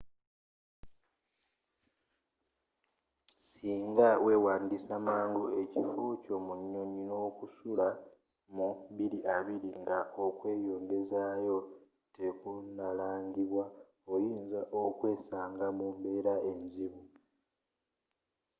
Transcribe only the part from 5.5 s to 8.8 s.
ekifo kyo mu nyonyi n'okusula mu